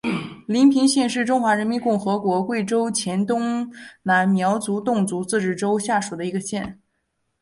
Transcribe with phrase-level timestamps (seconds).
[0.47, 6.81] 黎平县是中华人民共和国贵州省黔东南苗族侗族自治州下属的一个县。